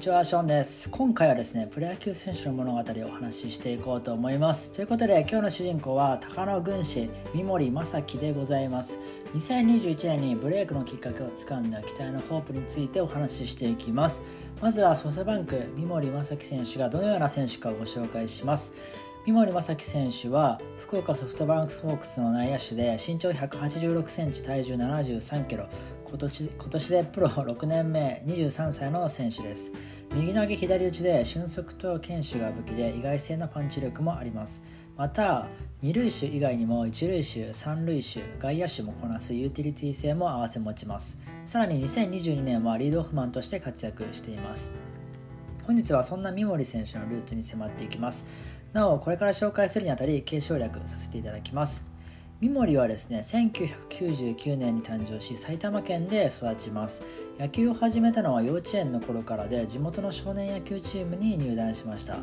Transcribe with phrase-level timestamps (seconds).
[0.00, 0.88] にちは、ショーンです。
[0.88, 4.72] 今回はですね、プロ野球選手の物語をお話ししていこうと思います。
[4.72, 8.98] ということで、今日の主人公は高野軍師三森正樹でございます。
[9.34, 14.22] 2021年にブレイクのきっかけをつかんだ期待のホープについてお話ししていきます。
[14.62, 18.72] まずはソフトバンク三森正樹選手がどのような選手かをご紹介します。
[19.26, 25.66] 三森正樹選手は福岡ソフトバンクホークスの内野手で身長186センチ体重73キロ。
[26.04, 29.72] 今年今年でプロ6年目23歳の選手です。
[30.14, 34.62] 右投げ左打ちで俊足と堅守が武器で意外性のパンチ力もあります。
[34.96, 35.46] また
[35.82, 41.18] 二塁手以外にも一塁手三塁手外野手もこなすユーティリティ性も併せ持ちます。
[41.44, 44.70] さらに2022年はリードオフマンとして活躍しています。
[45.66, 48.24] 本日はそんな三森選手のルーツに迫っていきます。
[48.72, 51.86] なおこれから紹介するにあたり継承略させていただきます。
[52.40, 57.02] 三森はですね1999年に誕生し埼玉県で育ちます。
[57.38, 62.18] 野球を始めたのは幼稚園の頃からで地元の少年野球チームに入団しました。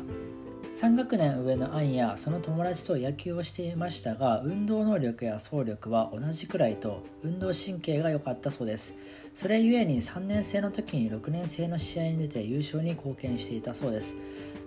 [0.74, 8.94] 3学年上の兄やその友達と野球をしていましたが運動能力や走力は同じくらいと運動神経が良かったそうです。
[9.34, 14.16] それゆえに3年生の時に6年生の試合に出て優勝に貢献していたそうです。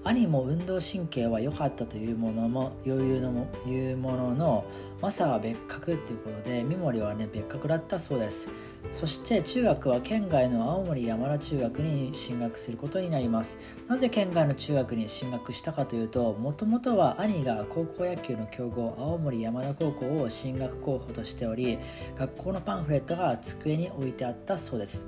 [0.04, 4.66] 兄も運動神経は良かったというものも余裕のもいうものの
[5.02, 8.50] マサは別格ということで三森はね別格だったそうです。
[8.92, 13.58] そして中学は県外の青森山田中学に進学することになります。
[13.88, 21.80] なぜ県外の中学に進学したかというともともとは兄が高校野球の強豪青森山田高校を進学候補としており
[22.16, 25.06] 学校のパンフレットが机に置いてあったそうです。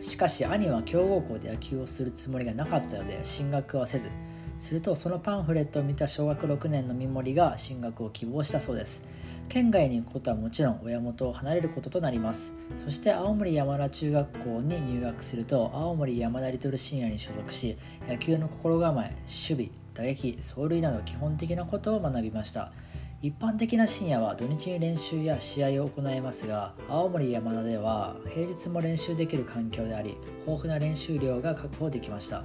[0.00, 4.10] しかし兄は強豪校で野球をするつもりがなかったので進学はせず。
[4.58, 9.06] するとそのパンフレットを見た小学6年の三森が進学を希望したそうです。
[9.48, 12.54] 県外に行くことはもちろん親元を離れることとなります。
[12.84, 22.72] そして青森山田中学校に入学すると青森山田リトルシニアに所属し野球の心構え守備打撃走塁など基本的なことを学びました。
[23.22, 32.44] 一般的な深夜は土日に練習や試合を行いますが青森山田では平日も練習できる環境であり豊富な練習量が確保できました。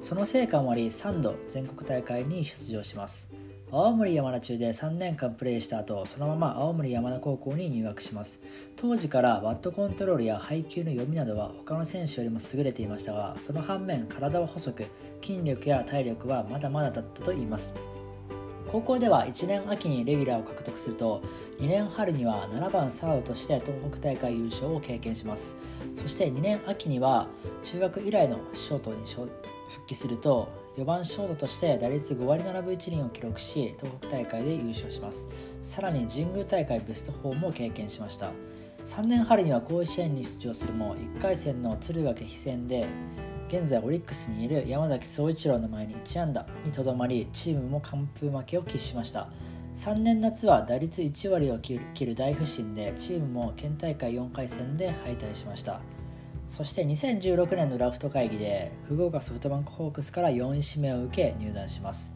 [0.00, 3.28] その成果もあり3度全国大会に出場します。
[3.72, 8.38] 青森山田中で3年間プレーした後そのまま青森山田高校に入学します。
[8.76, 14.86] 当時からバットコントロールや配球の読みなどは他の選手よりも優れていましたがその反面体は細く
[15.20, 17.74] 筋力や体力はまだまだだったといいます。
[18.68, 21.20] 高校では1年秋にレギュラーを獲得すると
[21.58, 25.56] 2年春には7番サードとして東北大会優勝を経験します。
[25.96, 27.26] そして2年秋には
[27.64, 35.26] 中学以来のショートに復帰すると4番ショートとして打率5割7分1厘を記録し東北大会で優勝します。
[35.62, 38.30] さらに神宮大会ベスト4も経験しました。
[38.84, 42.86] 3年春には甲子園に出場するも1回戦の敦賀気比戦で
[43.48, 49.28] 現在オリックスにいる山崎総一郎の前に1安打にとどまりチームも完封負けを喫しました。
[49.74, 55.80] 3年夏は打率1割を切る大不振でチームも県大会4回戦で敗退しました。
[56.48, 62.12] そして2016年のラフト会議で福岡ソフトバンクホークスから4位指名を受け入団します。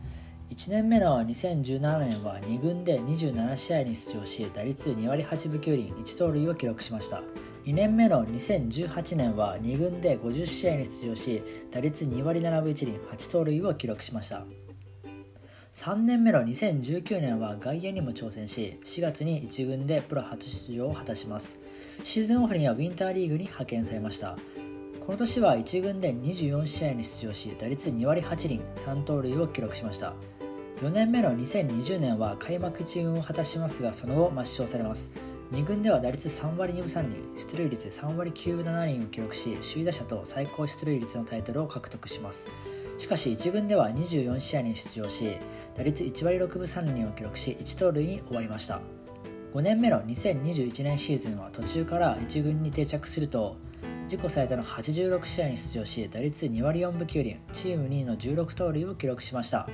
[0.50, 7.22] 1年目の2017年は2軍で27試合に出場し打率2割8分9厘1盗塁を記録しました。
[7.64, 14.44] 2年目の2018年は2軍で50試合に出場し打率2割7分1厘8盗塁を記録しました。
[15.74, 21.60] 3年目の2019年は外野にも挑戦し4月に1軍でプロ初出場を果たします。
[22.02, 24.36] シーズンオフにはウィンターリーグに派遣されました。
[25.00, 30.14] この年は1軍で24試合に出場し打率2割8厘3盗塁を記録しました。
[30.82, 35.12] 4年目の2020年は開幕1軍を果たしますがその後抹消されます。
[35.52, 42.48] 2軍では打率3割2分3厘出塁率3割9分7厘を記録し首位打者と最高出塁率のタイトルを獲得します。
[42.98, 45.36] しかし1軍では24試合に出場し
[45.74, 48.80] 打率1割6分3厘を記録し1盗塁に終わりました。
[49.52, 53.56] 5年目の2021年シーズンは途中から1軍に定着すると
[54.04, 59.68] 自己最多の86試合に出場し打率2割4分9厘チーム2位の16盗塁を記録しました。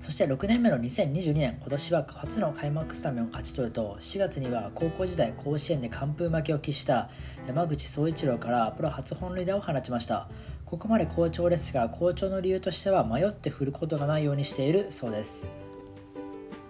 [0.00, 7.08] そして6年目の2022年今年は初の開幕スタメンを勝ち取ると4月には高校時代甲子園で完封負けを喫した
[7.46, 10.28] 山口総一郎からプロ初本塁打を放ちました。
[10.64, 15.61] ここまで好調ですが好調の理由としては迷って振ることがないようにしているそうです。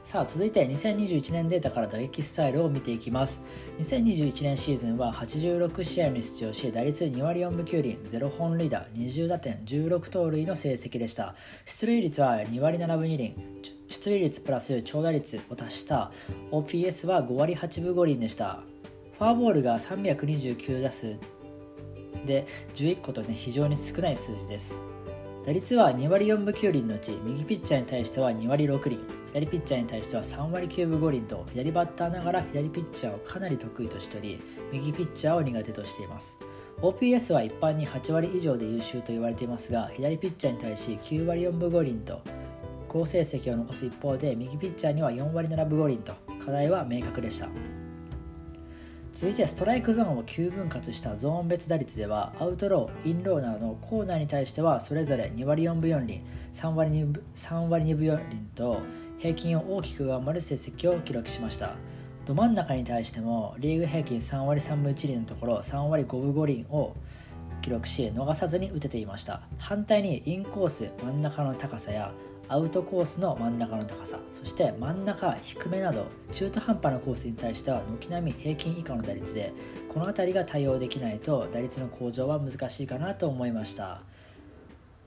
[0.05, 3.41] さあ続いて2021年データから打撃スタイルを見ていきます。
[3.79, 11.37] 2021年シーズンは86試合に出場し打率2割4分9厘0本塁打20打点16盗塁の成績でした。
[11.67, 13.37] 出塁率は2割7分2厘
[13.89, 16.11] 出塁率プラス長打率を足した。
[16.51, 18.59] OPS は5割8分5厘でした。
[19.19, 21.17] フォアボールが329打数
[22.27, 22.45] で
[22.75, 24.81] 11個とね非常に少ない数字です。
[25.45, 29.01] 打率は2割4分9厘のうち右ピッチャーに対しては2割6厘。
[29.33, 34.41] 左ピッチャーに対しては3割9分5厘と左バッターながら左ピッチャーをかなり得意としており
[34.71, 36.39] 右ピッチャーを苦手としています。
[36.81, 42.21] OPS は一般に8割以上で優秀と言われていますが左ピッチャーに対し9割4分5厘と
[42.89, 46.15] 好成績を残す一方で右ピッチャーには4割7分5厘と
[46.45, 47.49] 課題は明確でした。
[49.13, 56.23] 続いてストライクゾーンを9分割したゾーン別打率ではアウトロー、インローなどのコーナーに対してはそれぞれ2割4分4厘、
[56.55, 58.81] 3割 ,2 分3割2分4厘と
[59.19, 61.77] 平均を大きく上回る成績を記録しました。
[62.25, 66.95] ど真ん中に対してもリーグ平均3割3分1厘のところ3割5分5厘を
[67.63, 72.13] 記録し逃さずに打てていました反対にインコース真ん中の高さや
[72.49, 79.53] アウトコースの真ん中の高さそして真ん中低めなど中途半端なコースに対しては軒並み平均以下の打率で
[79.89, 84.03] この辺りが対応できないと打率の向上は難しいかなと思いました。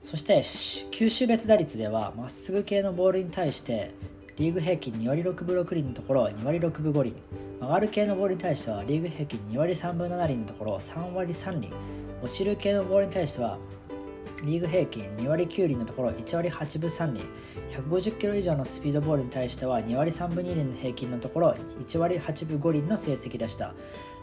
[0.04, 0.44] そして
[0.92, 3.92] 球種別打率ではまっすぐ系のボールに対して
[4.38, 7.16] リーグ平均2割6分6厘のところ2割6分5厘。
[7.60, 11.72] 曲がる系のボールに対してはリーグ平均2割3分7厘のところ3割3厘。
[12.22, 13.58] 落ちる系のボールに対しては
[14.46, 17.24] リーグ平均2割9厘のところ1割8分3厘
[17.72, 23.74] 150キロ以上のスピードボールに対しては2割3分2厘の平均のところ1割8分5厘の成績でした。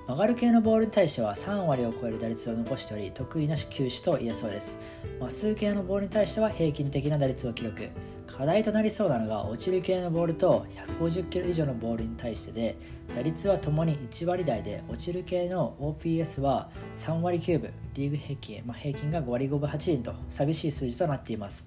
[0.07, 4.79] 曲がる系のボールに対しては3割を超える打率を残しており得意な球種と言えそうです。
[5.21, 7.89] まっすぐ系のボールに対しては平均的な打率を記録。
[8.27, 10.67] 課題となりそうなのが落ちる系のボールと
[10.99, 12.77] 150キロ以上のボールに対してで
[13.15, 21.65] 打率はともに1割台で落ちる系の OPS は3割9分リーグ平均、まあ、平均が5割5分8厘と寂しい数字となっています。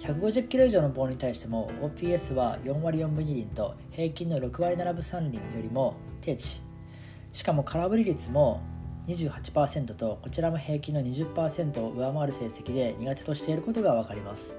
[0.00, 6.71] 150キロ以上のボールに対しても OPS は4割4分2厘と平均の6割7分3厘よりも低値
[7.32, 8.60] しかも空振り率も
[9.08, 14.54] 28%とこちらも平均の20%を上回る成績で苦手としていることが分かります。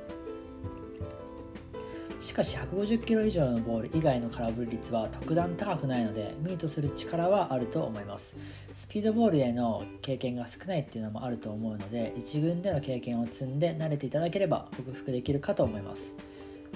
[2.20, 8.38] しかし150キロ以上のボール以外の空振り率は特段高くないのでミートする力はあると思います。
[8.74, 16.16] スピードボールへの経験が少ないっていうのもあると思うので1軍での経験を積んで慣れていただければ克服できるかと思います。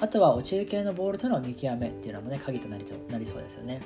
[0.01, 3.81] あとは落ちる系のボールとの見極めっていうのもね鍵となりとなりそうですよね。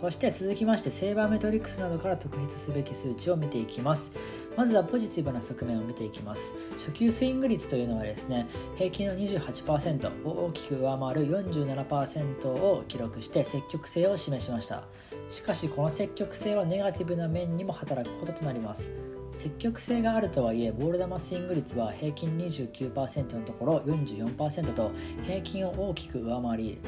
[0.00, 4.12] そして続きましてセーバーメトリックスなどから特筆すべき数値を見ていきます。
[4.56, 6.54] まずはポジティブな側面を見ていきます。
[6.78, 14.84] 初球スイング率というのはですね平均の28%を大きく上回る47%を記録して積極性を示しました。
[15.28, 18.92] しかしこの積極性はネガティブな面にも働くこととなります。
[19.32, 24.90] 積極性があるとはいえボール球スイング率は平均29%のところ44%と
[25.22, 26.78] 平均を大きく上回り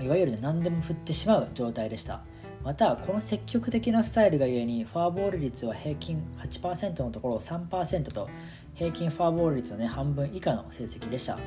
[0.00, 2.22] いわゆる何でも振ってしまう状態でした。
[2.64, 8.28] またこの積極的なスタイルがゆえにフォアボール率は平均8%のところを3%と
[8.74, 11.38] 平均フォアボール率の、ね、半分以下の成績でした。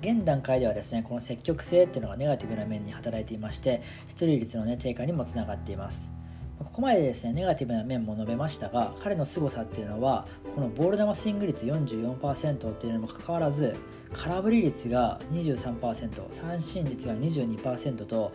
[0.00, 6.10] 現段階ではですねこの積極性っていうのがネガティブな面に働いていまして出塁率の、ね、低下にもつながっています。
[6.60, 13.74] ここまでですねネガティブな面も述べましたが彼の凄さっていうのはこのボール球スイング率44%っていうのにもかかわらず
[14.12, 18.32] 空振り率が23%三振率が22%と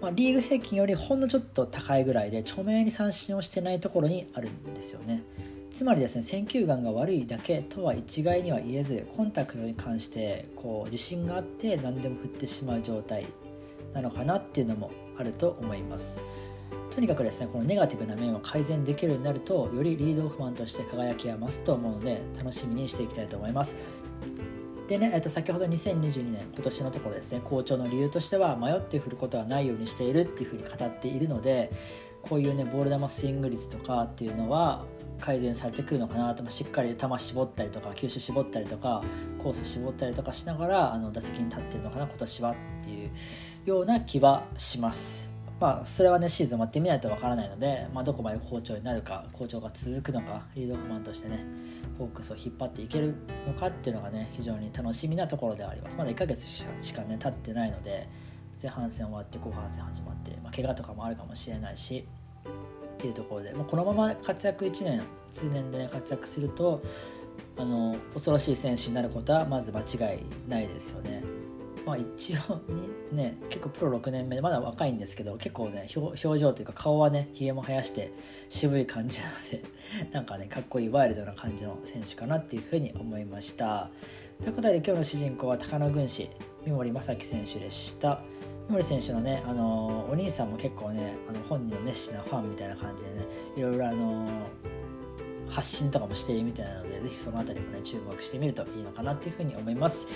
[0.00, 5.22] まあ、リーグ平均よりほんのちょっと高いぐらいで著名に三振をしてないところにあるんですよね。
[5.72, 13.26] つまりですね選球眼が悪いだけとは一概には言えずコンタクトに関してこう自信があって何でも振ってしまう状態
[13.94, 16.20] なのかなっていうのもあると思います。
[16.94, 23.76] とにかくですねこのネガティブな面を改善できるようになるとよりリードオフマンとして輝きは増すと思うので楽しみにしていきたいと思います
[24.88, 31.72] でね、えっと、先ほど2022年今年のところですね好調の理由としては迷って振ることはないようにしているっていうふうに語っているので
[32.20, 34.84] こういうねボール球スイング率とかっていうのは
[35.18, 39.02] 改善されてくるのかなとしっかり球絞ったりとか球種絞ったりとか
[39.42, 43.10] コース絞ったりとかしながらあの打席に立ってるのかな今年はっていう
[43.64, 45.31] ような気はします。
[45.62, 51.46] まあ、それはねシーズン終わってみないとわからないので、まあ、どこまで好調になるか好調が続くのかリードオフマンとしてね
[51.98, 53.14] ホークスを引っ張っていける
[53.46, 58.08] のかっていうのがね非常に楽しみなところではありますまだ1ヶ月しかね経ってないので
[58.60, 62.08] 前半戦終わって後半戦始まって、まあ、怪我とかもあるかもしれないし
[62.94, 66.82] っていうところで、まあ、このまま活躍1年通年で、ね、活躍すると
[67.56, 71.41] あの恐ろしい選手になることはまず間違いないですよね。
[71.84, 78.12] まあ、一応にね 結構プロ6年目でまだ若いんですけど結構ね表情というか顔はねひげも生やして
[78.48, 79.62] 渋い感じなので
[80.12, 83.90] なんかねかっこいいワイルドな感じの選手かなっていうふうに思いました。
[84.42, 86.28] ということで今日の主人公は高野軍師
[86.64, 88.20] 三森正樹選手でした。
[88.68, 93.16] 三森選手のね、あのお兄さんも結構ねあの本人の熱心なファンみたいな感じでね
[93.56, 94.26] いろいろあの
[95.52, 100.08] 発信とかもしているみたいなので、ぜひそのあたりもね、注目してみるといいのかなっていうふうに思います。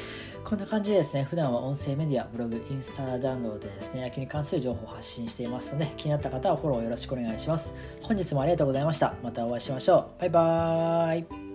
[0.44, 7.74] こんな感じでですね、普段は音声メディア、ブログ、インスタダウンロードでですね、野球に関する情報を発信していますので、気になった方はフォローよろしくお願いします。
[8.02, 9.14] 本日もありがとうございました。
[9.22, 10.20] またお会いしましょう。
[10.20, 11.45] バイバーイ。